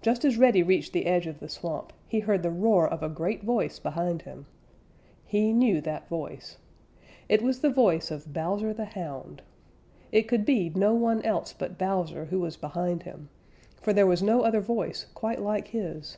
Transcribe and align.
Just 0.00 0.24
as 0.24 0.38
Reddy 0.38 0.62
reached 0.62 0.94
the 0.94 1.04
edge 1.04 1.26
of 1.26 1.38
the 1.38 1.50
swamp, 1.50 1.92
he 2.08 2.20
heard 2.20 2.42
the 2.42 2.48
roar 2.50 2.88
of 2.88 3.02
a 3.02 3.10
great 3.10 3.42
voice 3.42 3.78
behind 3.78 4.22
him. 4.22 4.46
He 5.26 5.52
knew 5.52 5.82
that 5.82 6.08
voice. 6.08 6.56
It 7.28 7.42
was 7.42 7.60
the 7.60 7.68
voice 7.68 8.10
of 8.10 8.32
Bowser 8.32 8.72
the 8.72 8.86
Hound. 8.86 9.42
It 10.10 10.28
could 10.28 10.46
be 10.46 10.70
no 10.70 10.94
one 10.94 11.20
else 11.26 11.52
but 11.52 11.76
Bowser 11.76 12.24
who 12.24 12.40
was 12.40 12.56
behind 12.56 13.02
him, 13.02 13.28
for 13.82 13.92
there 13.92 14.06
was 14.06 14.22
no 14.22 14.40
other 14.40 14.60
voice 14.62 15.08
quite 15.12 15.42
like 15.42 15.68
his. 15.68 16.16